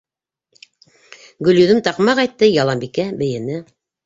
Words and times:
Гөлйөҙөм 1.49 1.83
таҡмаҡ 1.89 2.23
әйтте, 2.25 2.51
Яланбикә 2.55 3.07
бейене. 3.23 3.63